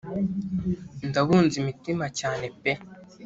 ndabunza 1.07 1.55
imitima 1.61 2.05
cyane 2.19 2.45
pe 2.61 2.71